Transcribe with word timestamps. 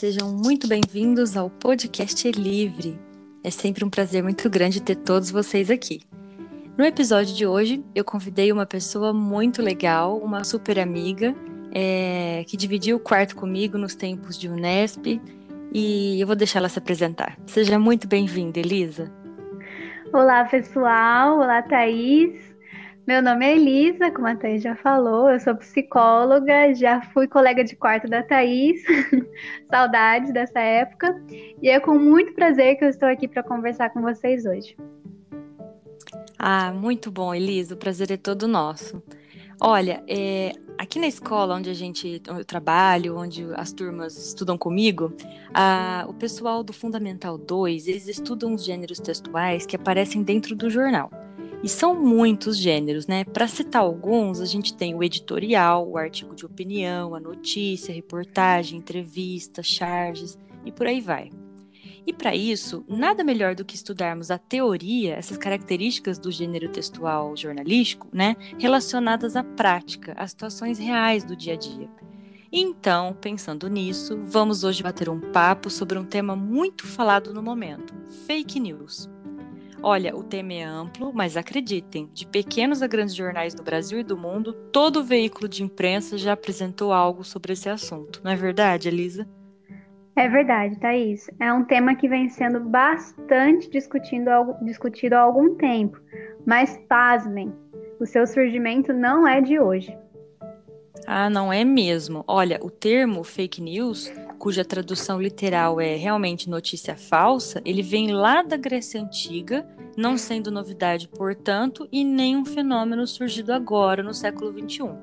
Sejam 0.00 0.32
muito 0.32 0.66
bem-vindos 0.66 1.36
ao 1.36 1.50
podcast 1.50 2.30
Livre. 2.30 2.98
É 3.44 3.50
sempre 3.50 3.84
um 3.84 3.90
prazer 3.90 4.22
muito 4.22 4.48
grande 4.48 4.80
ter 4.80 4.94
todos 4.94 5.30
vocês 5.30 5.70
aqui. 5.70 6.00
No 6.74 6.86
episódio 6.86 7.34
de 7.34 7.46
hoje, 7.46 7.84
eu 7.94 8.02
convidei 8.02 8.50
uma 8.50 8.64
pessoa 8.64 9.12
muito 9.12 9.60
legal, 9.60 10.16
uma 10.16 10.42
super 10.42 10.78
amiga, 10.78 11.34
é, 11.70 12.42
que 12.48 12.56
dividiu 12.56 12.96
o 12.96 12.98
quarto 12.98 13.36
comigo 13.36 13.76
nos 13.76 13.94
tempos 13.94 14.38
de 14.38 14.48
Unesp, 14.48 15.20
e 15.70 16.18
eu 16.18 16.26
vou 16.26 16.34
deixar 16.34 16.60
ela 16.60 16.70
se 16.70 16.78
apresentar. 16.78 17.36
Seja 17.44 17.78
muito 17.78 18.08
bem-vinda, 18.08 18.58
Elisa. 18.58 19.12
Olá, 20.14 20.46
pessoal. 20.46 21.40
Olá, 21.40 21.60
Thaís. 21.60 22.40
Meu 23.10 23.20
nome 23.20 23.44
é 23.44 23.56
Elisa, 23.56 24.08
como 24.12 24.28
a 24.28 24.36
Thaís 24.36 24.62
já 24.62 24.76
falou, 24.76 25.28
eu 25.28 25.40
sou 25.40 25.56
psicóloga, 25.56 26.72
já 26.76 27.02
fui 27.12 27.26
colega 27.26 27.64
de 27.64 27.74
quarto 27.74 28.06
da 28.06 28.22
Thaís, 28.22 28.80
saudade 29.68 30.32
dessa 30.32 30.60
época, 30.60 31.20
e 31.60 31.68
é 31.68 31.80
com 31.80 31.98
muito 31.98 32.32
prazer 32.34 32.76
que 32.76 32.84
eu 32.84 32.88
estou 32.88 33.08
aqui 33.08 33.26
para 33.26 33.42
conversar 33.42 33.90
com 33.90 34.00
vocês 34.00 34.46
hoje. 34.46 34.76
Ah, 36.38 36.72
muito 36.72 37.10
bom, 37.10 37.34
Elisa, 37.34 37.74
o 37.74 37.76
prazer 37.76 38.12
é 38.12 38.16
todo 38.16 38.46
nosso. 38.46 39.02
Olha, 39.60 40.04
é, 40.06 40.52
aqui 40.78 41.00
na 41.00 41.08
escola 41.08 41.56
onde 41.56 41.68
a 41.68 41.74
gente 41.74 42.22
eu 42.28 42.44
trabalho, 42.44 43.18
onde 43.18 43.44
as 43.56 43.72
turmas 43.72 44.16
estudam 44.28 44.56
comigo, 44.56 45.12
a, 45.52 46.06
o 46.08 46.14
pessoal 46.14 46.62
do 46.62 46.72
Fundamental 46.72 47.36
2, 47.36 47.88
eles 47.88 48.06
estudam 48.06 48.54
os 48.54 48.64
gêneros 48.64 49.00
textuais 49.00 49.66
que 49.66 49.74
aparecem 49.74 50.22
dentro 50.22 50.54
do 50.54 50.70
jornal. 50.70 51.10
E 51.62 51.68
são 51.68 51.94
muitos 51.94 52.56
gêneros, 52.56 53.06
né? 53.06 53.24
Para 53.24 53.46
citar 53.46 53.82
alguns, 53.82 54.40
a 54.40 54.46
gente 54.46 54.74
tem 54.74 54.94
o 54.94 55.02
editorial, 55.02 55.86
o 55.86 55.98
artigo 55.98 56.34
de 56.34 56.46
opinião, 56.46 57.14
a 57.14 57.20
notícia, 57.20 57.92
a 57.92 57.94
reportagem, 57.94 58.78
entrevista, 58.78 59.62
charges 59.62 60.38
e 60.64 60.72
por 60.72 60.86
aí 60.86 61.00
vai. 61.00 61.30
E 62.06 62.12
para 62.12 62.34
isso, 62.34 62.82
nada 62.88 63.22
melhor 63.22 63.54
do 63.54 63.64
que 63.64 63.74
estudarmos 63.74 64.30
a 64.30 64.38
teoria, 64.38 65.14
essas 65.14 65.36
características 65.36 66.18
do 66.18 66.30
gênero 66.30 66.68
textual 66.70 67.36
jornalístico, 67.36 68.08
né, 68.10 68.36
relacionadas 68.58 69.36
à 69.36 69.44
prática, 69.44 70.14
às 70.16 70.30
situações 70.30 70.78
reais 70.78 71.24
do 71.24 71.36
dia 71.36 71.54
a 71.54 71.56
dia. 71.56 71.88
Então, 72.50 73.16
pensando 73.20 73.68
nisso, 73.68 74.18
vamos 74.24 74.64
hoje 74.64 74.82
bater 74.82 75.08
um 75.08 75.20
papo 75.20 75.70
sobre 75.70 75.98
um 75.98 76.04
tema 76.04 76.34
muito 76.34 76.86
falado 76.86 77.32
no 77.32 77.42
momento: 77.42 77.94
fake 78.26 78.58
news. 78.58 79.08
Olha, 79.82 80.14
o 80.14 80.22
tema 80.22 80.52
é 80.52 80.62
amplo, 80.62 81.10
mas 81.14 81.38
acreditem, 81.38 82.10
de 82.12 82.26
pequenos 82.26 82.82
a 82.82 82.86
grandes 82.86 83.14
jornais 83.14 83.54
do 83.54 83.62
Brasil 83.62 84.00
e 84.00 84.04
do 84.04 84.16
mundo, 84.16 84.52
todo 84.70 85.02
veículo 85.02 85.48
de 85.48 85.62
imprensa 85.62 86.18
já 86.18 86.34
apresentou 86.34 86.92
algo 86.92 87.24
sobre 87.24 87.54
esse 87.54 87.68
assunto. 87.68 88.20
Não 88.22 88.30
é 88.30 88.36
verdade, 88.36 88.88
Elisa? 88.88 89.26
É 90.14 90.28
verdade, 90.28 90.78
Thaís. 90.78 91.30
É 91.40 91.50
um 91.50 91.64
tema 91.64 91.94
que 91.94 92.08
vem 92.08 92.28
sendo 92.28 92.60
bastante 92.60 93.70
discutido, 93.70 94.30
discutido 94.62 95.14
há 95.14 95.20
algum 95.20 95.54
tempo. 95.54 95.98
Mas 96.46 96.78
pasmem, 96.86 97.50
o 97.98 98.04
seu 98.04 98.26
surgimento 98.26 98.92
não 98.92 99.26
é 99.26 99.40
de 99.40 99.58
hoje. 99.58 99.96
Ah, 101.06 101.30
não 101.30 101.50
é 101.50 101.64
mesmo. 101.64 102.22
Olha, 102.28 102.60
o 102.62 102.70
termo 102.70 103.24
fake 103.24 103.62
news 103.62 104.12
cuja 104.40 104.64
tradução 104.64 105.20
literal 105.20 105.78
é 105.78 105.96
realmente 105.96 106.48
notícia 106.48 106.96
falsa, 106.96 107.60
ele 107.62 107.82
vem 107.82 108.10
lá 108.10 108.40
da 108.40 108.56
Grécia 108.56 108.98
Antiga, 108.98 109.68
não 109.98 110.16
sendo 110.16 110.50
novidade, 110.50 111.06
portanto, 111.08 111.86
e 111.92 112.02
nem 112.02 112.38
um 112.38 112.44
fenômeno 112.46 113.06
surgido 113.06 113.52
agora 113.52 114.02
no 114.02 114.14
século 114.14 114.50
XXI. 114.50 114.96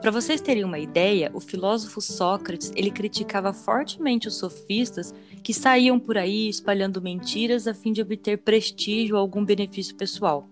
Para 0.00 0.12
vocês 0.12 0.40
terem 0.40 0.62
uma 0.62 0.78
ideia, 0.78 1.28
o 1.34 1.40
filósofo 1.40 2.00
Sócrates 2.00 2.70
ele 2.76 2.92
criticava 2.92 3.52
fortemente 3.52 4.28
os 4.28 4.36
sofistas 4.36 5.12
que 5.42 5.52
saíam 5.52 5.98
por 5.98 6.16
aí 6.16 6.48
espalhando 6.48 7.02
mentiras 7.02 7.66
a 7.66 7.74
fim 7.74 7.92
de 7.92 8.00
obter 8.00 8.38
prestígio 8.38 9.16
ou 9.16 9.20
algum 9.20 9.44
benefício 9.44 9.96
pessoal. 9.96 10.48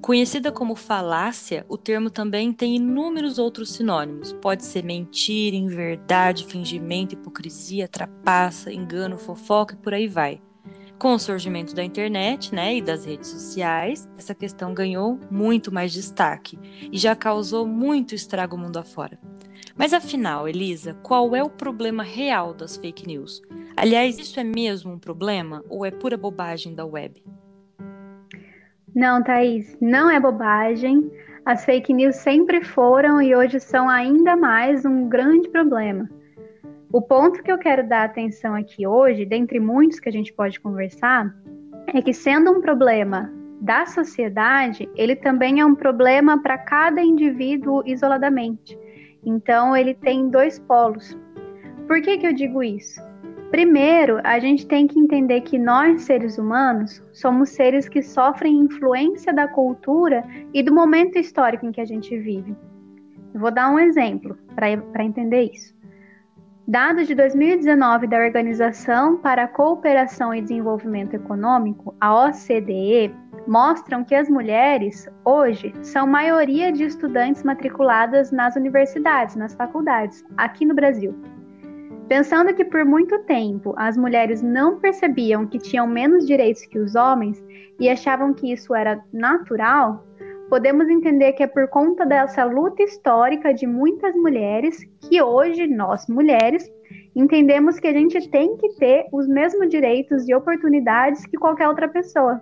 Conhecida 0.00 0.52
como 0.52 0.74
falácia, 0.74 1.66
o 1.68 1.76
termo 1.76 2.10
também 2.10 2.52
tem 2.52 2.76
inúmeros 2.76 3.38
outros 3.38 3.72
sinônimos. 3.72 4.32
Pode 4.34 4.64
ser 4.64 4.84
mentira, 4.84 5.56
inverdade, 5.56 6.44
fingimento, 6.46 7.14
hipocrisia, 7.14 7.88
trapaça, 7.88 8.72
engano, 8.72 9.18
fofoca 9.18 9.74
e 9.74 9.78
por 9.78 9.92
aí 9.92 10.06
vai. 10.06 10.40
Com 10.98 11.14
o 11.14 11.18
surgimento 11.18 11.74
da 11.76 11.84
internet 11.84 12.52
né, 12.52 12.76
e 12.76 12.82
das 12.82 13.04
redes 13.04 13.28
sociais, 13.28 14.08
essa 14.18 14.34
questão 14.34 14.74
ganhou 14.74 15.18
muito 15.30 15.72
mais 15.72 15.92
destaque 15.92 16.58
e 16.90 16.98
já 16.98 17.14
causou 17.14 17.66
muito 17.66 18.16
estrago 18.16 18.58
mundo 18.58 18.78
afora. 18.78 19.18
Mas 19.76 19.92
afinal, 19.92 20.48
Elisa, 20.48 20.94
qual 20.94 21.36
é 21.36 21.42
o 21.42 21.48
problema 21.48 22.02
real 22.02 22.52
das 22.52 22.76
fake 22.76 23.06
news? 23.06 23.40
Aliás, 23.76 24.18
isso 24.18 24.40
é 24.40 24.44
mesmo 24.44 24.92
um 24.92 24.98
problema 24.98 25.64
ou 25.68 25.86
é 25.86 25.90
pura 25.92 26.16
bobagem 26.16 26.74
da 26.74 26.84
web? 26.84 27.22
Não, 28.98 29.22
Thaís, 29.22 29.78
não 29.80 30.10
é 30.10 30.18
bobagem. 30.18 31.08
As 31.44 31.64
fake 31.64 31.94
news 31.94 32.16
sempre 32.16 32.64
foram 32.64 33.22
e 33.22 33.32
hoje 33.32 33.60
são 33.60 33.88
ainda 33.88 34.34
mais 34.34 34.84
um 34.84 35.08
grande 35.08 35.48
problema. 35.50 36.10
O 36.92 37.00
ponto 37.00 37.40
que 37.44 37.52
eu 37.52 37.58
quero 37.58 37.88
dar 37.88 38.02
atenção 38.02 38.56
aqui 38.56 38.88
hoje, 38.88 39.24
dentre 39.24 39.60
muitos 39.60 40.00
que 40.00 40.08
a 40.08 40.12
gente 40.12 40.32
pode 40.32 40.58
conversar, 40.58 41.32
é 41.94 42.02
que 42.02 42.12
sendo 42.12 42.50
um 42.50 42.60
problema 42.60 43.32
da 43.60 43.86
sociedade, 43.86 44.90
ele 44.96 45.14
também 45.14 45.60
é 45.60 45.64
um 45.64 45.76
problema 45.76 46.42
para 46.42 46.58
cada 46.58 47.00
indivíduo 47.00 47.84
isoladamente. 47.86 48.76
Então, 49.24 49.76
ele 49.76 49.94
tem 49.94 50.28
dois 50.28 50.58
polos. 50.58 51.16
Por 51.86 52.02
que, 52.02 52.18
que 52.18 52.26
eu 52.26 52.32
digo 52.32 52.64
isso? 52.64 53.00
Primeiro, 53.50 54.20
a 54.24 54.38
gente 54.38 54.66
tem 54.66 54.86
que 54.86 55.00
entender 55.00 55.40
que 55.40 55.58
nós, 55.58 56.02
seres 56.02 56.36
humanos, 56.36 57.02
somos 57.12 57.48
seres 57.48 57.88
que 57.88 58.02
sofrem 58.02 58.60
influência 58.60 59.32
da 59.32 59.48
cultura 59.48 60.22
e 60.52 60.62
do 60.62 60.74
momento 60.74 61.18
histórico 61.18 61.64
em 61.64 61.72
que 61.72 61.80
a 61.80 61.86
gente 61.86 62.16
vive. 62.18 62.54
Vou 63.34 63.50
dar 63.50 63.70
um 63.70 63.78
exemplo 63.78 64.36
para 64.54 65.04
entender 65.04 65.50
isso. 65.52 65.74
Dados 66.66 67.06
de 67.06 67.14
2019 67.14 68.06
da 68.06 68.18
Organização 68.18 69.16
para 69.16 69.44
a 69.44 69.48
Cooperação 69.48 70.34
e 70.34 70.42
Desenvolvimento 70.42 71.14
Econômico, 71.14 71.94
a 71.98 72.26
OCDE, 72.26 73.14
mostram 73.46 74.04
que 74.04 74.14
as 74.14 74.28
mulheres, 74.28 75.08
hoje, 75.24 75.72
são 75.80 76.06
maioria 76.06 76.70
de 76.70 76.84
estudantes 76.84 77.42
matriculadas 77.42 78.30
nas 78.30 78.54
universidades, 78.56 79.34
nas 79.34 79.54
faculdades, 79.54 80.22
aqui 80.36 80.66
no 80.66 80.74
Brasil. 80.74 81.18
Pensando 82.08 82.54
que 82.54 82.64
por 82.64 82.86
muito 82.86 83.18
tempo 83.24 83.74
as 83.76 83.94
mulheres 83.94 84.40
não 84.40 84.80
percebiam 84.80 85.46
que 85.46 85.58
tinham 85.58 85.86
menos 85.86 86.26
direitos 86.26 86.64
que 86.64 86.78
os 86.78 86.94
homens 86.94 87.44
e 87.78 87.88
achavam 87.88 88.32
que 88.32 88.50
isso 88.50 88.74
era 88.74 89.04
natural, 89.12 90.02
podemos 90.48 90.88
entender 90.88 91.34
que 91.34 91.42
é 91.42 91.46
por 91.46 91.68
conta 91.68 92.06
dessa 92.06 92.44
luta 92.44 92.82
histórica 92.82 93.52
de 93.52 93.66
muitas 93.66 94.14
mulheres 94.16 94.82
que 95.02 95.20
hoje 95.20 95.66
nós 95.66 96.06
mulheres 96.08 96.66
entendemos 97.14 97.78
que 97.78 97.86
a 97.86 97.92
gente 97.92 98.26
tem 98.30 98.56
que 98.56 98.70
ter 98.76 99.06
os 99.12 99.28
mesmos 99.28 99.68
direitos 99.68 100.26
e 100.26 100.34
oportunidades 100.34 101.26
que 101.26 101.36
qualquer 101.36 101.68
outra 101.68 101.88
pessoa. 101.88 102.40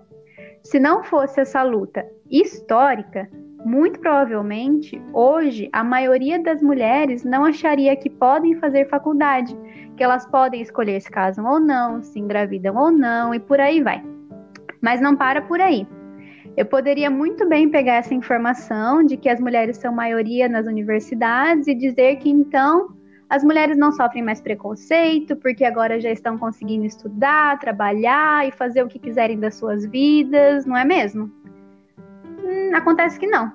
Se 0.63 0.79
não 0.79 1.03
fosse 1.03 1.41
essa 1.41 1.65
luta 1.65 2.07
histórica, 2.31 3.29
muito 3.65 3.99
provavelmente, 4.01 5.01
hoje, 5.13 5.69
a 5.73 5.83
maioria 5.83 6.41
das 6.43 6.63
mulheres 6.63 7.25
não 7.25 7.45
acharia 7.45 7.97
que 7.97 8.11
podem 8.11 8.55
fazer 8.57 8.89
faculdade, 8.89 9.57
que 9.97 10.05
elas 10.05 10.27
podem 10.27 10.61
escolher 10.61 11.01
se 11.01 11.11
casam 11.11 11.47
ou 11.47 11.59
não, 11.59 12.03
se 12.03 12.19
engravidam 12.19 12.77
ou 12.77 12.91
não 12.91 13.35
e 13.35 13.41
por 13.41 13.61
aí 13.61 13.83
vai. 13.83 14.03
Mas 14.81 15.01
não 15.01 15.17
para 15.17 15.43
por 15.43 15.61
aí. 15.61 15.87
Eu 16.57 16.65
poderia 16.65 17.11
muito 17.11 17.47
bem 17.49 17.69
pegar 17.69 17.95
essa 17.95 18.15
informação 18.15 19.05
de 19.05 19.17
que 19.17 19.29
as 19.29 19.41
mulheres 19.41 19.77
são 19.77 19.93
maioria 19.93 20.49
nas 20.49 20.67
universidades 20.67 21.67
e 21.67 21.75
dizer 21.75 22.17
que 22.17 22.31
então 22.31 22.97
as 23.29 23.43
mulheres 23.43 23.77
não 23.77 23.91
sofrem 23.91 24.23
mais 24.23 24.41
preconceito, 24.41 25.35
porque 25.37 25.65
agora 25.65 26.01
já 26.01 26.11
estão 26.11 26.39
conseguindo 26.39 26.87
estudar, 26.87 27.59
trabalhar 27.59 28.47
e 28.47 28.53
fazer 28.53 28.83
o 28.85 28.89
que 28.89 28.99
quiserem 28.99 29.39
das 29.39 29.57
suas 29.57 29.85
vidas, 29.85 30.65
não 30.65 30.77
é 30.77 30.85
mesmo? 30.85 31.31
Hum, 32.47 32.71
acontece 32.75 33.19
que 33.19 33.27
não. 33.27 33.53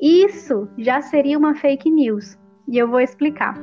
Isso 0.00 0.66
já 0.78 1.02
seria 1.02 1.36
uma 1.36 1.54
fake 1.54 1.90
news, 1.90 2.38
e 2.66 2.78
eu 2.78 2.88
vou 2.88 3.00
explicar. 3.00 3.54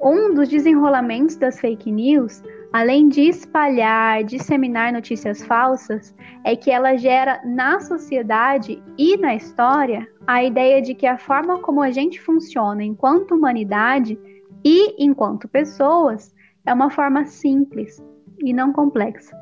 Um 0.00 0.32
dos 0.32 0.48
desenrolamentos 0.48 1.36
das 1.36 1.60
fake 1.60 1.92
news, 1.92 2.42
além 2.72 3.08
de 3.08 3.22
espalhar, 3.22 4.24
disseminar 4.24 4.92
notícias 4.92 5.44
falsas, 5.44 6.14
é 6.42 6.56
que 6.56 6.70
ela 6.70 6.96
gera 6.96 7.38
na 7.44 7.80
sociedade 7.80 8.82
e 8.96 9.18
na 9.18 9.34
história 9.34 10.08
a 10.26 10.42
ideia 10.42 10.80
de 10.80 10.94
que 10.94 11.06
a 11.06 11.18
forma 11.18 11.58
como 11.58 11.82
a 11.82 11.90
gente 11.90 12.18
funciona 12.20 12.82
enquanto 12.82 13.34
humanidade 13.34 14.18
e 14.64 15.04
enquanto 15.04 15.48
pessoas 15.48 16.34
é 16.64 16.72
uma 16.72 16.90
forma 16.90 17.26
simples 17.26 18.02
e 18.38 18.54
não 18.54 18.72
complexa. 18.72 19.36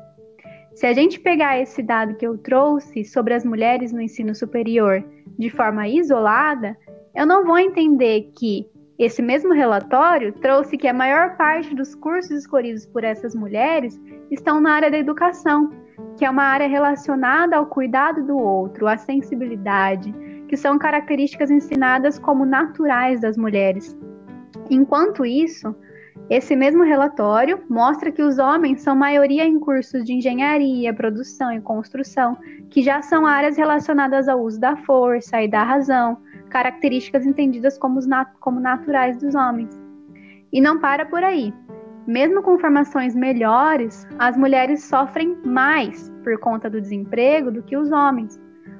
Se 0.77 0.85
a 0.85 0.93
gente 0.93 1.19
pegar 1.19 1.59
esse 1.59 1.81
dado 1.81 2.13
que 2.13 2.27
eu 2.27 2.37
trouxe 2.37 3.03
sobre 3.03 3.33
as 3.33 3.43
mulheres 3.43 3.91
no 3.91 3.99
ensino 3.99 4.35
superior 4.35 5.03
de 5.35 5.49
forma 5.49 5.87
isolada, 5.87 6.77
eu 7.15 7.25
não 7.25 7.43
vou 7.43 7.57
entender 7.57 8.29
que 8.37 8.69
Esse 8.97 9.21
mesmo 9.21 9.53
relatório 9.53 10.33
trouxe 10.33 10.75
que 10.75 10.87
a 10.87 10.93
maior 10.93 11.37
parte 11.37 11.75
dos 11.75 11.93
cursos 11.93 12.31
escolhidos 12.31 12.85
por 12.87 13.03
essas 13.03 13.35
mulheres 13.35 13.99
estão 14.31 14.59
na 14.59 14.71
área 14.73 14.89
da 14.89 14.97
educação, 14.97 15.69
que 16.17 16.25
é 16.25 16.29
uma 16.29 16.43
área 16.43 16.67
relacionada 16.67 17.55
ao 17.55 17.67
cuidado 17.67 18.25
do 18.25 18.35
outro, 18.35 18.87
à 18.87 18.97
sensibilidade, 18.97 20.11
que 20.47 20.57
são 20.57 20.79
características 20.79 21.51
ensinadas 21.51 22.17
como 22.17 22.43
naturais 22.43 23.21
das 23.21 23.37
mulheres. 23.37 23.95
Enquanto 24.67 25.23
isso, 25.23 25.75
esse 26.29 26.57
mesmo 26.57 26.83
relatório 26.83 27.63
mostra 27.69 28.11
que 28.11 28.21
os 28.21 28.37
homens 28.37 28.81
são 28.81 28.93
maioria 28.93 29.45
em 29.45 29.57
cursos 29.57 30.03
de 30.03 30.13
engenharia, 30.13 30.93
produção 30.93 31.53
e 31.53 31.61
construção, 31.61 32.37
que 32.69 32.81
já 32.81 33.01
são 33.01 33.25
áreas 33.25 33.55
relacionadas 33.55 34.27
ao 34.27 34.41
uso 34.41 34.59
da 34.59 34.75
força 34.75 35.41
e 35.41 35.47
da 35.47 35.63
razão, 35.63 36.17
características 36.49 37.25
entendidas 37.25 37.77
como, 37.77 38.01
nat 38.05 38.29
como 38.41 38.59
naturais 38.59 39.17
dos 39.17 39.35
homens. 39.35 39.79
E 40.51 40.59
não 40.59 40.79
para 40.79 41.05
por 41.05 41.23
aí. 41.23 41.53
Mesmo 42.05 42.41
com 42.41 42.59
formações 42.59 43.15
melhores, 43.15 44.05
as 44.19 44.35
mulheres 44.35 44.83
sofrem 44.83 45.37
mais 45.45 46.11
por 46.23 46.37
conta 46.39 46.69
do 46.69 46.81
desemprego 46.81 47.51
do 47.51 47.63
que 47.63 47.77
os 47.77 47.89
homens. 47.91 48.37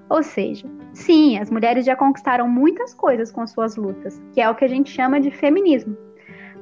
Ou 0.10 0.22
seja, 0.22 0.68
sim, 0.92 1.38
as 1.38 1.50
mulheres 1.50 1.86
já 1.86 1.96
conquistaram 1.96 2.48
muitas 2.50 2.94
coisas 2.94 3.32
com 3.32 3.48
suas 3.48 3.78
lutas, 3.78 4.22
que 4.34 4.42
é 4.42 4.50
o 4.50 4.56
que 4.56 4.66
a 4.66 4.70
gente 4.70 4.90
chama 4.90 5.20
de 5.20 5.32
feminismo. 5.32 6.07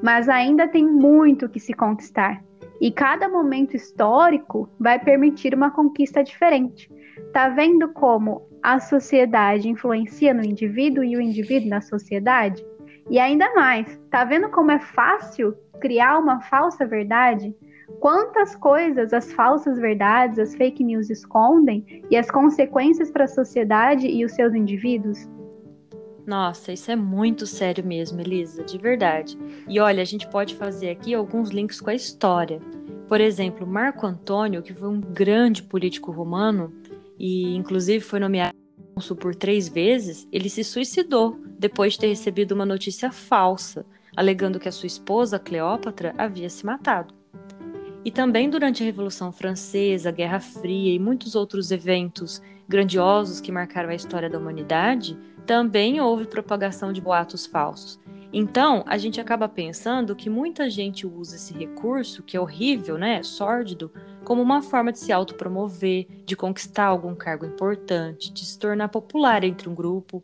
Mas 0.02 0.30
ainda 0.30 0.68
tem 0.68 0.86
muito 0.86 1.50
que 1.50 1.60
se 1.60 1.74
conquistar. 1.74 2.44
E 2.80 2.92
cada 2.92 3.30
momento 3.30 3.76
histórico 3.76 4.70
vai 4.80 5.00
permitir 5.00 5.56
uma 5.56 5.72
conquista 5.72 6.24
diferente. 6.24 6.92
Tá 7.32 7.50
vendo 7.50 7.90
como 7.90 8.48
a 8.62 8.80
sociedade 8.80 9.70
influencia 9.70 10.34
no 10.34 10.44
indivíduo 10.44 11.04
e 11.04 11.16
o 11.16 11.22
indivíduo 11.22 11.70
na 11.70 11.82
sociedade? 11.82 12.66
E 13.10 13.20
ainda 13.20 13.54
mais, 13.54 14.00
tá 14.10 14.24
vendo 14.24 14.50
como 14.50 14.72
é 14.72 14.80
fácil 14.80 15.56
criar 15.80 16.18
uma 16.18 16.42
falsa 16.42 16.86
verdade? 16.86 17.56
Quantas 18.00 18.56
coisas 18.56 19.14
as 19.14 19.32
falsas 19.32 19.78
verdades, 19.78 20.40
as 20.40 20.56
fake 20.56 20.84
news 20.84 21.10
escondem 21.10 22.04
e 22.10 22.18
as 22.18 22.30
consequências 22.30 23.12
para 23.12 23.26
a 23.26 23.28
sociedade 23.28 24.08
e 24.08 24.26
os 24.26 24.32
seus 24.34 24.54
indivíduos? 24.54 25.30
Nossa, 26.26 26.74
isso 26.74 26.90
é 26.90 26.96
muito 26.96 27.46
sério 27.46 27.86
mesmo, 27.86 28.20
Elisa, 28.20 28.64
de 28.64 28.78
verdade. 28.78 29.38
E 29.68 29.80
olha, 29.80 30.02
a 30.02 30.06
gente 30.06 30.28
pode 30.28 30.56
fazer 30.56 30.90
aqui 30.90 31.14
alguns 31.14 31.50
links 31.50 31.80
com 31.80 31.92
a 31.92 31.96
história. 31.96 32.60
Por 33.08 33.22
exemplo, 33.22 33.68
Marco 33.68 34.08
Antônio, 34.08 34.64
que 34.64 34.74
foi 34.74 34.90
um 34.90 35.00
grande 35.00 35.62
político 35.62 36.12
romano, 36.12 36.74
e 37.20 37.56
inclusive 37.56 38.04
foi 38.04 38.20
nomeado 38.20 38.56
por 39.20 39.36
três 39.36 39.68
vezes, 39.68 40.28
ele 40.32 40.50
se 40.50 40.64
suicidou 40.64 41.40
depois 41.60 41.94
de 41.94 42.00
ter 42.00 42.08
recebido 42.08 42.54
uma 42.54 42.66
notícia 42.66 43.12
falsa, 43.12 43.86
alegando 44.16 44.60
que 44.60 44.70
a 44.70 44.72
sua 44.72 44.88
esposa, 44.88 45.38
Cleópatra, 45.38 46.14
havia 46.18 46.50
se 46.50 46.66
matado. 46.66 47.14
E 48.06 48.12
também 48.12 48.52
durante 48.52 48.84
a 48.84 48.86
Revolução 48.86 49.32
Francesa, 49.32 50.12
Guerra 50.12 50.40
Fria 50.40 50.94
e 50.94 51.00
muitos 51.00 51.34
outros 51.34 51.72
eventos 51.72 52.40
grandiosos 52.68 53.42
que 53.42 53.52
marcaram 53.52 53.90
a 53.90 53.96
história 53.96 54.30
da 54.30 54.38
humanidade, 54.38 55.18
também 55.46 56.00
houve 56.00 56.26
propagação 56.26 56.94
de 56.94 57.02
boatos 57.02 57.48
falsos. 57.48 58.00
Então, 58.32 58.84
a 58.86 58.98
gente 58.98 59.20
acaba 59.20 59.50
pensando 59.50 60.16
que 60.16 60.30
muita 60.30 60.70
gente 60.70 61.08
usa 61.08 61.36
esse 61.36 61.54
recurso, 61.54 62.22
que 62.22 62.38
é 62.38 62.40
horrível, 62.40 62.96
né, 62.96 63.24
sórdido, 63.24 63.92
como 64.24 64.42
uma 64.42 64.62
forma 64.62 64.92
de 64.92 65.00
se 65.00 65.12
autopromover, 65.12 66.06
de 66.26 66.36
conquistar 66.36 66.86
algum 66.86 67.16
cargo 67.16 67.46
importante, 67.46 68.32
de 68.32 68.46
se 68.46 68.60
tornar 68.60 68.90
popular 68.90 69.44
entre 69.44 69.68
um 69.68 69.74
grupo, 69.74 70.24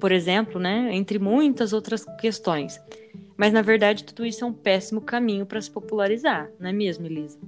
por 0.00 0.10
exemplo, 0.10 0.58
né, 0.58 0.88
entre 0.92 1.18
muitas 1.20 1.72
outras 1.72 2.04
questões. 2.20 2.80
Mas 3.36 3.52
na 3.52 3.62
verdade 3.62 4.04
tudo 4.04 4.24
isso 4.24 4.44
é 4.44 4.46
um 4.46 4.52
péssimo 4.52 5.00
caminho 5.00 5.44
para 5.46 5.60
se 5.60 5.70
popularizar, 5.70 6.50
não 6.58 6.68
é 6.68 6.72
mesmo, 6.72 7.06
Elisa? 7.06 7.38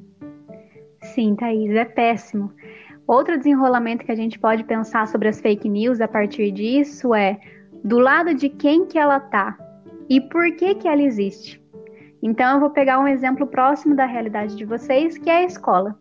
Sim, 1.02 1.34
Thaís, 1.34 1.70
é 1.70 1.84
péssimo. 1.84 2.52
Outro 3.06 3.38
desenrolamento 3.38 4.04
que 4.04 4.12
a 4.12 4.16
gente 4.16 4.38
pode 4.38 4.64
pensar 4.64 5.08
sobre 5.08 5.28
as 5.28 5.40
fake 5.40 5.68
news 5.68 6.00
a 6.00 6.08
partir 6.08 6.50
disso 6.50 7.14
é 7.14 7.38
do 7.82 7.98
lado 7.98 8.34
de 8.34 8.48
quem 8.48 8.84
que 8.84 8.98
ela 8.98 9.18
tá 9.18 9.56
e 10.08 10.20
por 10.20 10.54
que 10.56 10.74
que 10.74 10.88
ela 10.88 11.02
existe. 11.02 11.62
Então, 12.22 12.54
eu 12.54 12.60
vou 12.60 12.70
pegar 12.70 12.98
um 12.98 13.06
exemplo 13.06 13.46
próximo 13.46 13.94
da 13.94 14.04
realidade 14.04 14.56
de 14.56 14.64
vocês, 14.64 15.16
que 15.16 15.30
é 15.30 15.38
a 15.38 15.44
escola. 15.44 15.96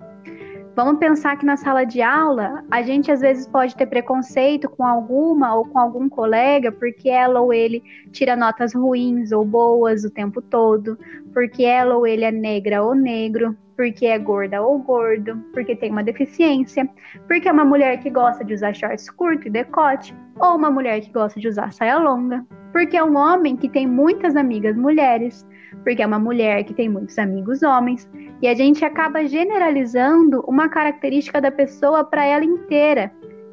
Vamos 0.78 1.00
pensar 1.00 1.36
que 1.38 1.44
na 1.44 1.58
sala 1.58 1.86
de 1.86 2.04
aula, 2.04 2.64
a 2.70 2.84
gente 2.84 3.12
às 3.12 3.20
vezes 3.20 3.48
pode 3.48 3.76
ter 3.76 3.88
preconceito 3.88 4.70
com 4.70 4.86
alguma 4.86 5.56
ou 5.56 5.66
com 5.66 5.80
algum 5.80 6.08
colega 6.08 6.72
porque 6.72 7.10
ela 7.10 7.42
ou 7.42 7.52
ele 7.52 7.82
tira 8.12 8.36
notas 8.36 8.76
ruins 8.76 9.32
ou 9.32 9.44
boas 9.44 10.04
o 10.04 10.12
tempo 10.12 10.40
todo, 10.40 10.96
porque 11.34 11.64
ela 11.64 11.98
ou 11.98 12.06
ele 12.06 12.24
é 12.24 12.32
negra 12.32 12.84
ou 12.84 12.94
negro, 12.94 13.58
porque 13.76 14.06
é 14.06 14.20
gorda 14.20 14.62
ou 14.62 14.78
gordo, 14.78 15.44
porque 15.52 15.76
tem 15.76 15.90
uma 15.90 16.04
deficiência, 16.04 16.88
porque 17.28 17.50
é 17.50 17.52
uma 17.52 17.66
mulher 17.66 17.98
que 18.00 18.12
gosta 18.12 18.46
de 18.46 18.54
usar 18.54 18.76
shorts 18.76 19.10
curto 19.10 19.48
e 19.48 19.50
decote, 19.50 20.16
ou 20.40 20.56
uma 20.56 20.70
mulher 20.70 21.02
que 21.02 21.12
gosta 21.12 21.40
de 21.40 21.48
usar 21.48 21.74
saia 21.74 21.98
longa, 21.98 22.46
porque 22.72 22.96
é 22.96 23.04
um 23.04 23.18
homem 23.18 23.56
que 23.56 23.68
tem 23.68 23.88
muitas 23.88 24.36
amigas 24.36 24.78
mulheres, 24.78 25.44
porque 25.88 26.04
é 26.04 26.06
uma 26.06 26.20
mulher 26.20 26.66
que 26.66 26.74
tem 26.74 26.90
muitos 26.90 27.18
amigos 27.18 27.64
homens, 27.64 28.10
e 28.42 28.48
a 28.50 28.54
gente 28.54 28.84
acaba 28.84 29.26
generalizando 29.26 30.42
uma 30.46 30.68
característica 30.68 31.40
da 31.40 31.50
pessoa 31.50 32.04
para 32.04 32.26
ela 32.26 32.44
inteira, 32.44 33.10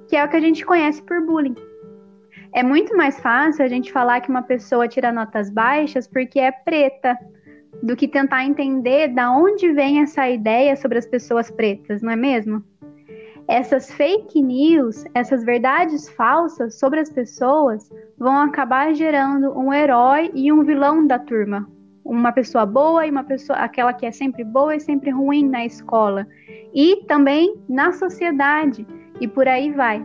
que 0.09 0.17
é 0.17 0.25
o 0.25 0.29
que 0.29 0.35
a 0.35 0.41
gente 0.41 0.67
conhece 0.67 1.01
por 1.01 1.25
bullying. 1.25 1.55
É 2.53 2.61
muito 2.61 2.97
mais 2.97 3.21
fácil 3.21 3.65
a 3.65 3.69
gente 3.69 3.93
falar 3.93 4.21
que 4.21 4.31
uma 4.31 4.43
pessoa 4.43 4.89
tira 4.89 5.13
notas 5.13 5.49
baixas 5.49 6.09
porque 6.09 6.41
é 6.41 6.51
preta, 6.51 7.17
do 7.81 7.95
que 7.95 8.09
tentar 8.09 8.45
entender 8.45 9.15
da 9.15 9.31
onde 9.31 9.71
vem 9.73 10.01
essa 10.01 10.29
ideia 10.29 10.75
sobre 10.75 10.99
as 10.99 11.07
pessoas 11.07 11.53
pretas, 11.53 12.03
não 12.03 12.11
é 12.11 12.17
mesmo? 12.17 12.65
Essas 13.47 13.93
fake 13.93 14.43
news, 14.43 15.05
essas 15.15 15.45
verdades 15.45 16.09
falsas 16.09 16.81
sobre 16.81 16.99
as 16.99 17.11
pessoas 17.11 17.89
vão 18.19 18.39
acabar 18.39 18.93
gerando 18.93 19.57
um 19.57 19.73
herói 19.73 20.33
e 20.35 20.51
um 20.51 20.65
vilão 20.65 21.07
da 21.07 21.19
turma, 21.19 21.69
uma 22.05 22.33
pessoa 22.33 22.67
boa 22.67 23.07
e 23.07 23.11
uma 23.11 23.25
pessoa, 23.25 23.59
aquela 23.59 23.93
que 23.93 24.05
é 24.05 24.13
sempre 24.13 24.45
boa 24.45 24.77
e 24.77 24.81
sempre 24.81 25.11
ruim 25.11 25.49
na 25.49 25.65
escola, 25.65 26.27
e 26.75 27.05
também 27.07 27.57
na 27.69 27.93
sociedade, 27.93 28.87
e 29.21 29.27
por 29.27 29.49
aí 29.49 29.73
vai. 29.73 30.05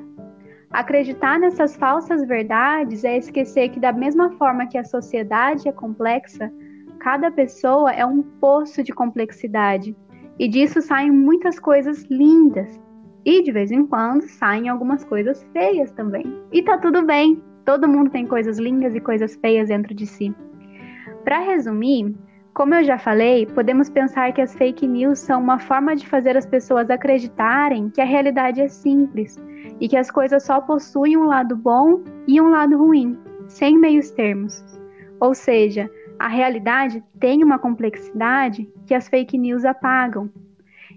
Acreditar 0.72 1.40
nessas 1.40 1.76
falsas 1.76 2.26
verdades 2.28 3.04
é 3.04 3.18
esquecer 3.18 3.70
que, 3.70 3.80
da 3.80 3.92
mesma 3.92 4.32
forma 4.38 4.68
que 4.68 4.78
a 4.78 4.84
sociedade 4.84 5.68
é 5.68 5.72
complexa, 5.72 6.52
cada 7.00 7.32
pessoa 7.32 7.92
é 7.92 8.06
um 8.06 8.22
poço 8.22 8.84
de 8.84 8.94
complexidade, 8.94 9.96
e 10.38 10.48
disso 10.48 10.82
saem 10.82 11.12
muitas 11.12 11.60
coisas 11.60 12.04
lindas. 12.04 12.80
E 13.26 13.44
de 13.44 13.52
vez 13.52 13.72
em 13.72 13.86
quando 13.86 14.22
saem 14.22 14.70
algumas 14.70 15.04
coisas 15.04 15.46
feias 15.52 15.92
também. 15.92 16.24
E 16.54 16.64
tá 16.64 16.78
tudo 16.78 17.06
bem, 17.06 17.44
todo 17.66 17.88
mundo 17.88 18.10
tem 18.10 18.26
coisas 18.26 18.58
lindas 18.58 18.96
e 18.96 19.02
coisas 19.02 19.36
feias 19.36 19.68
dentro 19.68 19.94
de 19.94 20.06
si. 20.06 20.34
Para 21.24 21.40
resumir, 21.40 22.16
como 22.54 22.74
eu 22.76 22.84
já 22.84 22.98
falei, 22.98 23.46
podemos 23.46 23.90
pensar 23.90 24.34
que 24.34 24.42
as 24.42 24.54
fake 24.56 24.86
news 24.88 25.20
são 25.20 25.42
uma 25.42 25.60
forma 25.60 25.96
de 25.96 26.08
fazer 26.08 26.36
as 26.36 26.46
pessoas 26.46 26.90
acreditarem 26.90 27.90
que 27.90 28.02
a 28.02 28.06
realidade 28.06 28.62
é 28.62 28.68
simples 28.68 29.38
e 29.80 29.88
que 29.88 29.96
as 29.96 30.10
coisas 30.10 30.44
só 30.44 30.60
possuem 30.60 31.18
um 31.18 31.26
lado 31.26 31.56
bom 31.56 32.02
e 32.28 32.42
um 32.42 32.50
lado 32.50 32.78
ruim, 32.78 33.18
sem 33.48 33.78
meios 33.78 34.12
termos. 34.12 34.64
Ou 35.20 35.34
seja, 35.34 35.90
a 36.18 36.28
realidade 36.28 37.04
tem 37.20 37.44
uma 37.44 37.60
complexidade 37.60 38.70
que 38.86 38.94
as 38.94 39.08
fake 39.08 39.38
news 39.38 39.64
apagam. 39.64 40.30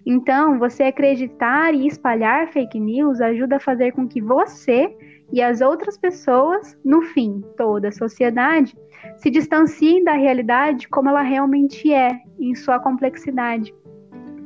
Então, 0.04 0.58
você 0.58 0.84
acreditar 0.84 1.72
e 1.74 1.86
espalhar 1.86 2.48
fake 2.48 2.80
news 2.80 3.20
ajuda 3.20 3.56
a 3.56 3.60
fazer 3.60 3.92
com 3.92 4.08
que 4.08 4.20
você 4.20 4.96
e 5.32 5.40
as 5.40 5.60
outras 5.60 5.96
pessoas, 5.96 6.76
no 6.84 7.00
fim, 7.02 7.42
toda 7.56 7.88
a 7.88 7.92
sociedade, 7.92 8.76
se 9.16 9.30
distanciem 9.30 10.04
da 10.04 10.12
realidade 10.12 10.88
como 10.88 11.08
ela 11.08 11.22
realmente 11.22 11.92
é, 11.92 12.20
em 12.38 12.54
sua 12.54 12.78
complexidade. 12.78 13.74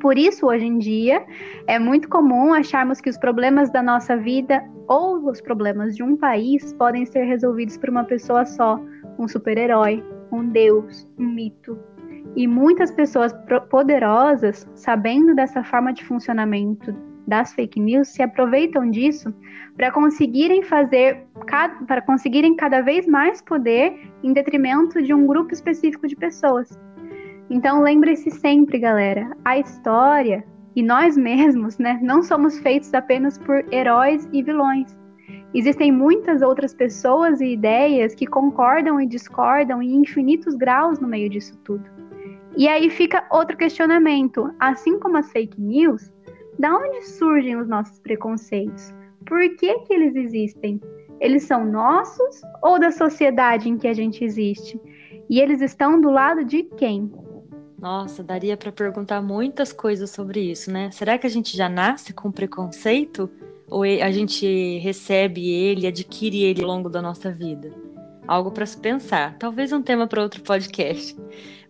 Por 0.00 0.16
isso, 0.16 0.46
hoje 0.46 0.66
em 0.66 0.78
dia, 0.78 1.24
é 1.66 1.78
muito 1.78 2.08
comum 2.08 2.52
acharmos 2.52 3.00
que 3.00 3.10
os 3.10 3.18
problemas 3.18 3.70
da 3.70 3.82
nossa 3.82 4.16
vida 4.16 4.62
ou 4.86 5.28
os 5.28 5.40
problemas 5.40 5.96
de 5.96 6.02
um 6.02 6.16
país 6.16 6.72
podem 6.74 7.04
ser 7.04 7.24
resolvidos 7.24 7.76
por 7.76 7.90
uma 7.90 8.04
pessoa 8.04 8.44
só, 8.44 8.80
um 9.18 9.26
super-herói, 9.26 10.04
um 10.30 10.48
deus, 10.48 11.08
um 11.18 11.26
mito. 11.26 11.76
E 12.36 12.46
muitas 12.46 12.90
pessoas 12.90 13.34
poderosas, 13.70 14.68
sabendo 14.74 15.34
dessa 15.34 15.64
forma 15.64 15.92
de 15.92 16.04
funcionamento 16.04 16.94
das 17.26 17.52
fake 17.52 17.80
news, 17.80 18.08
se 18.08 18.22
aproveitam 18.22 18.90
disso 18.90 19.34
para 19.76 19.90
conseguirem 19.90 20.62
fazer, 20.62 21.24
para 21.86 22.00
conseguirem 22.02 22.54
cada 22.54 22.80
vez 22.80 23.06
mais 23.06 23.42
poder 23.42 24.10
em 24.22 24.32
detrimento 24.32 25.02
de 25.02 25.12
um 25.12 25.26
grupo 25.26 25.52
específico 25.52 26.06
de 26.06 26.16
pessoas. 26.16 26.78
Então 27.50 27.82
lembre-se 27.82 28.30
sempre, 28.30 28.78
galera, 28.78 29.36
a 29.44 29.58
história 29.58 30.44
e 30.74 30.82
nós 30.82 31.16
mesmos, 31.16 31.78
né, 31.78 31.98
não 32.02 32.22
somos 32.22 32.58
feitos 32.58 32.92
apenas 32.92 33.38
por 33.38 33.64
heróis 33.72 34.28
e 34.32 34.42
vilões. 34.42 34.96
Existem 35.54 35.90
muitas 35.90 36.42
outras 36.42 36.74
pessoas 36.74 37.40
e 37.40 37.52
ideias 37.52 38.14
que 38.14 38.26
concordam 38.26 39.00
e 39.00 39.06
discordam 39.06 39.80
em 39.80 39.94
infinitos 39.94 40.54
graus 40.54 41.00
no 41.00 41.08
meio 41.08 41.30
disso 41.30 41.56
tudo. 41.64 41.84
E 42.56 42.68
aí 42.68 42.90
fica 42.90 43.24
outro 43.30 43.56
questionamento: 43.56 44.52
assim 44.58 44.98
como 44.98 45.16
as 45.16 45.30
fake 45.30 45.60
news, 45.60 46.12
da 46.58 46.74
onde 46.76 47.02
surgem 47.02 47.56
os 47.56 47.68
nossos 47.68 47.98
preconceitos? 47.98 48.94
Por 49.26 49.56
que, 49.56 49.80
que 49.80 49.92
eles 49.92 50.14
existem? 50.14 50.80
Eles 51.20 51.44
são 51.44 51.64
nossos 51.64 52.40
ou 52.62 52.78
da 52.78 52.90
sociedade 52.90 53.68
em 53.68 53.76
que 53.76 53.88
a 53.88 53.94
gente 53.94 54.24
existe? 54.24 54.80
E 55.28 55.40
eles 55.40 55.60
estão 55.60 56.00
do 56.00 56.10
lado 56.10 56.44
de 56.44 56.62
quem? 56.62 57.10
Nossa, 57.78 58.22
daria 58.22 58.56
para 58.56 58.72
perguntar 58.72 59.20
muitas 59.20 59.72
coisas 59.72 60.10
sobre 60.10 60.40
isso, 60.40 60.70
né? 60.70 60.90
Será 60.90 61.18
que 61.18 61.26
a 61.26 61.30
gente 61.30 61.56
já 61.56 61.68
nasce 61.68 62.12
com 62.12 62.30
preconceito 62.30 63.28
ou 63.68 63.82
a 63.82 64.10
gente 64.10 64.78
recebe 64.78 65.50
ele, 65.50 65.86
adquire 65.86 66.42
ele 66.44 66.62
ao 66.62 66.68
longo 66.68 66.88
da 66.88 67.02
nossa 67.02 67.30
vida? 67.30 67.85
Algo 68.26 68.50
para 68.50 68.66
se 68.66 68.76
pensar. 68.76 69.36
Talvez 69.38 69.72
um 69.72 69.82
tema 69.82 70.06
para 70.06 70.22
outro 70.22 70.42
podcast. 70.42 71.16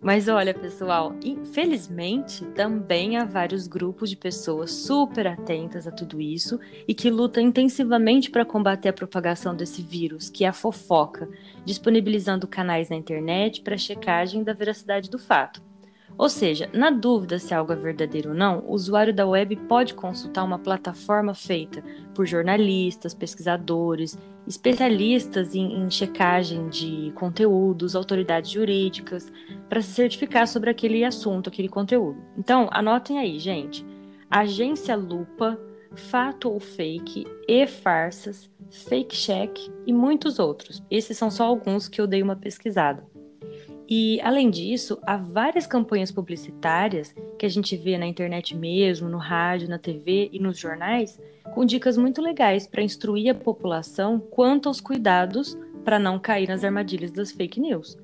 Mas 0.01 0.27
olha, 0.27 0.53
pessoal, 0.53 1.15
infelizmente 1.23 2.45
também 2.47 3.17
há 3.17 3.25
vários 3.25 3.67
grupos 3.67 4.09
de 4.09 4.15
pessoas 4.15 4.71
super 4.71 5.27
atentas 5.27 5.87
a 5.87 5.91
tudo 5.91 6.21
isso 6.21 6.59
e 6.87 6.93
que 6.93 7.09
lutam 7.09 7.43
intensivamente 7.43 8.29
para 8.29 8.45
combater 8.45 8.89
a 8.89 8.93
propagação 8.93 9.55
desse 9.55 9.81
vírus, 9.81 10.29
que 10.29 10.45
é 10.45 10.47
a 10.47 10.53
fofoca, 10.53 11.29
disponibilizando 11.65 12.47
canais 12.47 12.89
na 12.89 12.95
internet 12.95 13.61
para 13.61 13.77
checagem 13.77 14.43
da 14.43 14.53
veracidade 14.53 15.09
do 15.09 15.17
fato. 15.17 15.66
Ou 16.17 16.29
seja, 16.29 16.67
na 16.73 16.89
dúvida 16.89 17.37
se 17.37 17.53
algo 17.53 17.71
é 17.71 17.75
verdadeiro 17.75 18.29
ou 18.29 18.35
não, 18.35 18.59
o 18.65 18.73
usuário 18.73 19.13
da 19.13 19.27
web 19.27 19.55
pode 19.67 19.93
consultar 19.93 20.43
uma 20.43 20.57
plataforma 20.57 21.35
feita 21.35 21.83
por 22.15 22.25
jornalistas, 22.25 23.13
pesquisadores, 23.13 24.17
especialistas 24.47 25.53
em, 25.53 25.79
em 25.79 25.89
checagem 25.91 26.69
de 26.69 27.11
conteúdos, 27.13 27.95
autoridades 27.95 28.49
jurídicas, 28.49 29.31
para 29.69 29.81
se 29.81 29.91
certificar 29.91 30.47
sobre 30.47 30.71
aquele 30.71 31.03
assunto, 31.03 31.49
aquele 31.49 31.69
conteúdo. 31.69 32.19
Então, 32.35 32.67
anotem 32.71 33.19
aí, 33.19 33.37
gente. 33.37 33.85
Agência 34.29 34.95
Lupa, 34.95 35.59
Fato 35.93 36.49
ou 36.49 36.59
Fake, 36.59 37.25
e-Farsas, 37.47 38.49
Fake 38.71 39.15
Check 39.15 39.57
e 39.85 39.93
muitos 39.93 40.39
outros. 40.39 40.83
Esses 40.89 41.17
são 41.17 41.29
só 41.29 41.45
alguns 41.45 41.87
que 41.87 42.01
eu 42.01 42.07
dei 42.07 42.23
uma 42.23 42.35
pesquisada. 42.35 43.05
E, 43.89 44.19
além 44.21 44.49
disso, 44.49 44.99
há 45.03 45.15
várias 45.15 45.65
campanhas 45.65 46.11
publicitárias 46.11 47.15
que 47.39 47.45
a 47.45 47.49
gente 47.49 47.77
vê 47.77 47.97
na 47.97 48.05
internet 48.05 48.55
mesmo, 48.55 49.07
no 49.07 49.17
rádio, 49.17 49.69
na 49.69 49.79
TV 49.79 50.29
e 50.33 50.39
nos 50.39 50.57
jornais, 50.57 51.19
com 51.53 51.65
dicas 51.65 51.97
muito 51.97 52.21
legais 52.21 52.67
para 52.67 52.81
instruir 52.81 53.31
a 53.31 53.35
população 53.35 54.19
quanto 54.19 54.67
aos 54.67 54.81
cuidados 54.81 55.57
para 55.85 55.97
não 55.97 56.19
cair 56.19 56.49
nas 56.49 56.65
armadilhas 56.65 57.11
das 57.11 57.31
fake 57.31 57.61
news. 57.61 57.97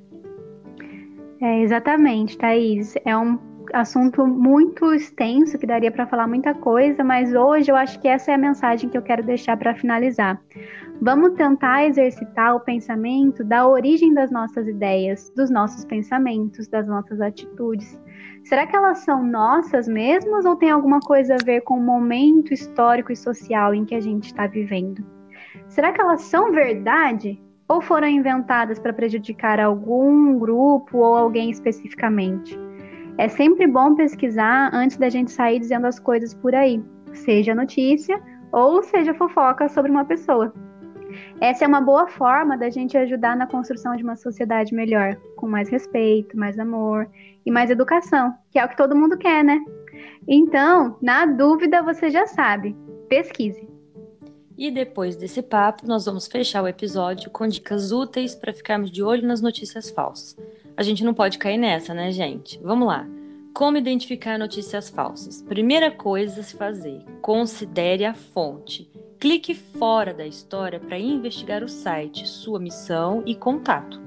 É, 1.42 1.60
exatamente, 1.62 2.38
Thaís. 2.38 2.96
É 3.04 3.18
um 3.18 3.38
assunto 3.74 4.26
muito 4.26 4.94
extenso 4.94 5.58
que 5.58 5.68
daria 5.68 5.92
para 5.92 6.08
falar 6.08 6.28
muita 6.28 6.54
coisa, 6.54 7.04
mas 7.04 7.34
hoje 7.34 7.70
eu 7.70 7.76
acho 7.76 8.00
que 8.00 8.08
essa 8.08 8.32
é 8.32 8.36
a 8.36 8.38
mensagem 8.38 8.90
que 8.90 8.98
eu 8.98 9.02
quero 9.02 9.22
deixar 9.22 9.58
para 9.58 9.76
finalizar. 9.76 10.42
Vamos 11.06 11.34
tentar 11.34 11.84
exercitar 11.86 12.56
o 12.56 12.62
pensamento 12.62 13.44
da 13.44 13.68
origem 13.68 14.14
das 14.14 14.32
nossas 14.32 14.66
ideias, 14.70 15.30
dos 15.36 15.50
nossos 15.50 15.84
pensamentos, 15.84 16.66
das 16.70 16.88
nossas 16.88 17.20
atitudes. 17.20 18.02
Será 18.46 18.66
que 18.66 18.74
elas 18.74 19.00
são 19.00 19.22
nossas 19.22 19.86
mesmas 19.86 20.46
ou 20.46 20.56
tem 20.56 20.72
alguma 20.72 21.02
coisa 21.02 21.34
a 21.34 21.44
ver 21.44 21.60
com 21.64 21.74
o 21.74 21.84
momento 21.84 22.54
histórico 22.54 23.12
e 23.12 23.18
social 23.18 23.74
em 23.74 23.84
que 23.84 23.96
a 23.96 24.00
gente 24.00 24.28
está 24.28 24.48
vivendo? 24.48 25.04
Será 25.68 25.92
que 25.92 26.00
elas 26.00 26.22
são 26.22 26.54
verdade 26.54 27.38
ou 27.68 27.82
foram 27.82 28.08
inventadas 28.08 28.80
para 28.80 28.94
prejudicar 28.94 29.60
algum 29.60 30.40
grupo 30.40 31.00
ou 31.00 31.16
alguém 31.18 31.50
especificamente? 31.50 32.58
É 33.18 33.28
sempre 33.28 33.68
bom 33.68 33.94
pesquisar 33.94 34.70
antes 34.74 34.96
da 34.96 35.10
gente 35.10 35.34
sair 35.34 35.60
dizendo 35.60 35.86
as 35.86 36.00
coisas 36.00 36.34
por 36.34 36.56
aí, 36.56 36.82
seja 37.12 37.54
notícia 37.54 38.18
ou 38.54 38.82
seja 38.82 39.14
fofoca 39.14 39.68
sobre 39.68 39.92
uma 39.92 40.06
pessoa. 40.06 40.63
Essa 41.42 41.66
é 41.66 41.68
uma 41.68 41.82
boa 41.82 42.08
forma 42.08 42.58
da 42.58 42.70
gente 42.70 42.98
ajudar 42.98 43.36
na 43.36 43.48
construção 43.48 43.96
de 43.96 44.04
uma 44.04 44.16
sociedade 44.16 44.74
melhor, 44.74 45.16
com 45.36 45.48
mais 45.48 45.70
respeito, 45.70 46.38
mais 46.38 46.58
amor 46.58 47.10
e 47.46 47.52
mais 47.52 47.70
educação, 47.70 48.34
que 48.52 48.60
é 48.60 48.66
o 48.66 48.70
que 48.70 48.78
todo 48.78 48.96
mundo 48.96 49.18
quer, 49.18 49.44
né? 49.44 49.60
Então, 50.28 50.98
na 51.02 51.26
dúvida, 51.26 51.82
você 51.82 52.10
já 52.10 52.26
sabe, 52.26 52.76
pesquise. 53.10 53.68
E 54.58 54.70
depois 54.70 55.16
desse 55.16 55.42
papo, 55.42 55.88
nós 55.88 56.06
vamos 56.06 56.28
fechar 56.28 56.62
o 56.62 56.68
episódio 56.68 57.32
com 57.32 57.48
dicas 57.48 57.92
úteis 57.92 58.36
para 58.36 58.54
ficarmos 58.54 58.92
de 58.92 59.02
olho 59.02 59.28
nas 59.28 59.42
notícias 59.42 59.90
falsas. 59.90 60.38
A 60.78 60.84
gente 60.84 61.04
não 61.04 61.14
pode 61.14 61.38
cair 61.38 61.58
nessa, 61.58 61.94
né, 61.94 62.12
gente? 62.12 62.60
Vamos 62.62 62.88
lá. 62.88 63.08
Como 63.54 63.78
identificar 63.78 64.40
notícias 64.40 64.90
falsas? 64.90 65.42
Primeira 65.42 65.92
coisa 65.92 66.42
a 66.42 66.44
se 66.44 66.56
fazer: 66.56 67.04
considere 67.22 68.06
a 68.06 68.14
fonte. 68.14 68.90
Clique 69.24 69.56
fora 69.56 70.14
da 70.14 70.28
história 70.28 70.82
para 70.82 71.00
investigar 71.00 71.64
o 71.64 71.70
site, 71.70 72.28
sua 72.28 72.60
missão 72.60 73.24
e 73.26 73.34
contato. 73.34 74.02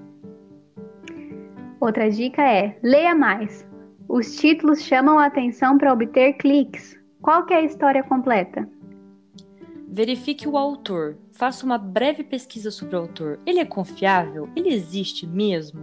Outra 1.81 2.11
dica 2.11 2.43
é: 2.43 2.79
leia 2.83 3.15
mais. 3.15 3.67
Os 4.07 4.37
títulos 4.37 4.83
chamam 4.83 5.19
a 5.19 5.25
atenção 5.25 5.79
para 5.79 5.91
obter 5.91 6.35
cliques. 6.35 7.01
Qual 7.23 7.47
que 7.47 7.55
é 7.55 7.57
a 7.57 7.63
história 7.63 8.03
completa? 8.03 8.69
Verifique 9.89 10.47
o 10.47 10.59
autor. 10.59 11.17
Faça 11.33 11.65
uma 11.65 11.79
breve 11.79 12.23
pesquisa 12.23 12.71
sobre 12.71 12.95
o 12.97 12.99
autor. 12.99 13.39
Ele 13.47 13.61
é 13.61 13.65
confiável? 13.65 14.51
Ele 14.55 14.69
existe 14.69 15.27
mesmo? 15.27 15.81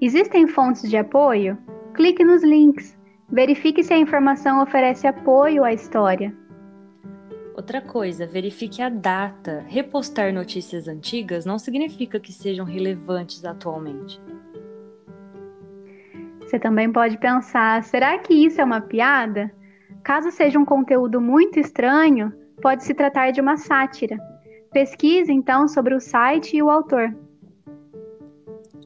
Existem 0.00 0.48
fontes 0.48 0.90
de 0.90 0.96
apoio? 0.96 1.56
Clique 1.94 2.24
nos 2.24 2.42
links. 2.42 2.98
Verifique 3.30 3.84
se 3.84 3.94
a 3.94 3.98
informação 3.98 4.60
oferece 4.60 5.06
apoio 5.06 5.62
à 5.62 5.72
história. 5.72 6.36
Outra 7.56 7.80
coisa, 7.80 8.26
verifique 8.26 8.82
a 8.82 8.90
data. 8.90 9.64
Repostar 9.66 10.30
notícias 10.30 10.86
antigas 10.86 11.46
não 11.46 11.58
significa 11.58 12.20
que 12.20 12.30
sejam 12.30 12.66
relevantes 12.66 13.42
atualmente. 13.46 14.20
Você 16.38 16.58
também 16.58 16.92
pode 16.92 17.16
pensar: 17.16 17.82
será 17.82 18.18
que 18.18 18.34
isso 18.34 18.60
é 18.60 18.64
uma 18.64 18.82
piada? 18.82 19.50
Caso 20.02 20.30
seja 20.30 20.58
um 20.58 20.66
conteúdo 20.66 21.18
muito 21.18 21.58
estranho, 21.58 22.30
pode 22.60 22.84
se 22.84 22.92
tratar 22.92 23.30
de 23.30 23.40
uma 23.40 23.56
sátira. 23.56 24.18
Pesquise 24.70 25.32
então 25.32 25.66
sobre 25.66 25.94
o 25.94 26.00
site 26.00 26.58
e 26.58 26.62
o 26.62 26.68
autor. 26.68 27.16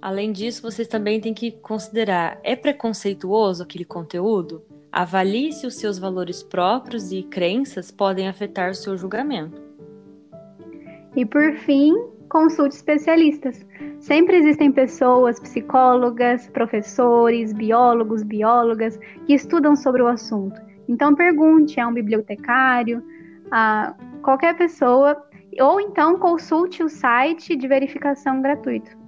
Além 0.00 0.30
disso, 0.30 0.62
vocês 0.62 0.86
também 0.86 1.20
têm 1.20 1.34
que 1.34 1.50
considerar: 1.50 2.38
é 2.44 2.54
preconceituoso 2.54 3.64
aquele 3.64 3.84
conteúdo? 3.84 4.62
Avalie 4.92 5.52
se 5.52 5.66
os 5.66 5.76
seus 5.76 5.98
valores 5.98 6.42
próprios 6.42 7.12
e 7.12 7.22
crenças 7.22 7.90
podem 7.90 8.28
afetar 8.28 8.70
o 8.70 8.74
seu 8.74 8.96
julgamento. 8.96 9.62
E 11.14 11.24
por 11.24 11.54
fim, 11.58 11.94
consulte 12.28 12.74
especialistas. 12.76 13.64
Sempre 14.00 14.36
existem 14.36 14.72
pessoas, 14.72 15.38
psicólogas, 15.38 16.48
professores, 16.48 17.52
biólogos, 17.52 18.22
biólogas, 18.22 18.98
que 19.26 19.34
estudam 19.34 19.76
sobre 19.76 20.02
o 20.02 20.06
assunto. 20.06 20.60
Então 20.88 21.14
pergunte 21.14 21.78
a 21.78 21.86
um 21.86 21.92
bibliotecário, 21.92 23.02
a 23.50 23.94
qualquer 24.22 24.56
pessoa, 24.56 25.16
ou 25.60 25.80
então 25.80 26.18
consulte 26.18 26.82
o 26.82 26.88
site 26.88 27.54
de 27.56 27.68
verificação 27.68 28.42
gratuito. 28.42 28.99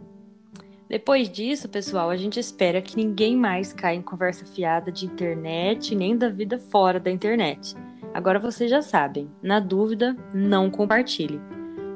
Depois 0.92 1.26
disso, 1.30 1.70
pessoal, 1.70 2.10
a 2.10 2.16
gente 2.18 2.38
espera 2.38 2.82
que 2.82 2.94
ninguém 2.94 3.34
mais 3.34 3.72
caia 3.72 3.96
em 3.96 4.02
conversa 4.02 4.44
fiada 4.44 4.92
de 4.92 5.06
internet 5.06 5.94
nem 5.94 6.14
da 6.14 6.28
vida 6.28 6.58
fora 6.58 7.00
da 7.00 7.10
internet. 7.10 7.74
Agora 8.12 8.38
vocês 8.38 8.70
já 8.70 8.82
sabem, 8.82 9.30
na 9.42 9.58
dúvida, 9.58 10.14
não 10.34 10.70
compartilhe. 10.70 11.40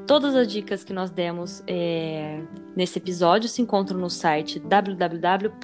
Todas 0.06 0.34
as 0.34 0.48
dicas 0.50 0.82
que 0.82 0.94
nós 0.94 1.10
demos 1.10 1.62
é, 1.66 2.40
nesse 2.74 2.98
episódio 2.98 3.50
se 3.50 3.60
encontram 3.60 3.98
no 3.98 4.08
site 4.08 4.58
www.ifla.org. 4.58 5.56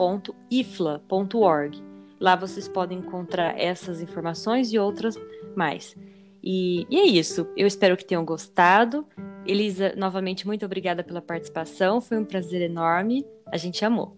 Lá 2.21 2.37
vocês 2.37 2.69
podem 2.69 2.99
encontrar 2.99 3.59
essas 3.59 4.03
informações 4.03 4.75
e 4.75 4.79
outras 4.79 5.17
mais. 5.57 5.97
E, 6.45 6.87
e, 6.91 7.01
é 7.01 7.07
isso. 7.07 7.49
Eu 7.57 7.67
espero 7.67 7.97
que 7.97 8.05
tenham 8.05 8.27
gostado. 8.27 9.07
Elisa, 9.47 9.95
novamente, 9.97 10.47
muito 10.47 10.65
obrigada 10.65 11.03
pela 11.03 11.21
participação. 11.21 12.01
Foi 12.01 12.19
um 12.19 12.25
prazer 12.25 12.63
enorme. 12.63 13.25
A 13.53 13.57
gente 13.57 13.85
amou. 13.85 14.17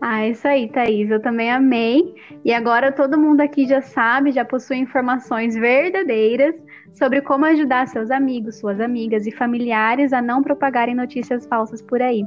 Ah, 0.00 0.26
isso 0.26 0.48
aí, 0.48 0.68
Thaís. 0.68 1.10
Eu 1.10 1.20
também 1.20 1.50
amei. 1.50 2.14
E 2.44 2.52
agora 2.52 2.90
todo 2.90 3.18
mundo 3.18 3.42
aqui 3.42 3.66
já 3.66 3.82
sabe, 3.82 4.32
já 4.32 4.44
possui 4.44 4.78
informações 4.78 5.54
verdadeiras 5.54 6.54
sobre 6.94 7.20
como 7.20 7.44
ajudar 7.44 7.86
seus 7.86 8.10
amigos, 8.10 8.58
suas 8.58 8.80
amigas 8.80 9.26
e 9.26 9.30
familiares 9.30 10.12
a 10.12 10.22
não 10.22 10.42
propagarem 10.42 10.94
notícias 10.94 11.46
falsas 11.46 11.82
por 11.82 12.00
aí. 12.00 12.24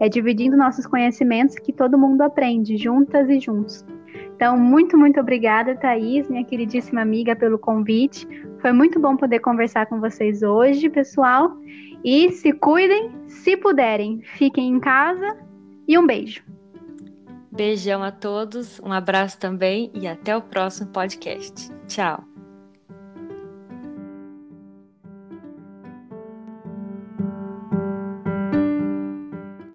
É 0.00 0.08
dividindo 0.08 0.56
nossos 0.56 0.86
conhecimentos 0.86 1.56
que 1.56 1.72
todo 1.72 1.98
mundo 1.98 2.22
aprende, 2.22 2.76
juntas 2.76 3.28
e 3.28 3.38
juntos. 3.38 3.84
Então, 4.34 4.58
muito, 4.58 4.96
muito 4.98 5.20
obrigada, 5.20 5.76
Thaís, 5.76 6.28
minha 6.28 6.44
queridíssima 6.44 7.00
amiga, 7.00 7.36
pelo 7.36 7.58
convite. 7.58 8.26
Foi 8.60 8.72
muito 8.72 8.98
bom 8.98 9.16
poder 9.16 9.40
conversar 9.40 9.86
com 9.86 10.00
vocês 10.00 10.42
hoje, 10.42 10.88
pessoal. 10.88 11.56
E 12.04 12.32
se 12.32 12.52
cuidem, 12.52 13.12
se 13.26 13.56
puderem, 13.56 14.20
fiquem 14.22 14.68
em 14.68 14.80
casa 14.80 15.36
e 15.86 15.96
um 15.96 16.06
beijo. 16.06 16.42
Beijão 17.52 18.02
a 18.02 18.10
todos, 18.10 18.80
um 18.80 18.92
abraço 18.92 19.38
também 19.38 19.90
e 19.94 20.08
até 20.08 20.36
o 20.36 20.40
próximo 20.40 20.90
podcast. 20.90 21.70
Tchau. 21.86 22.31